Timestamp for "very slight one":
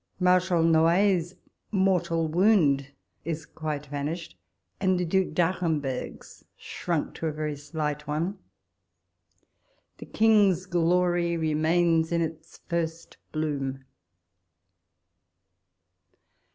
7.31-8.39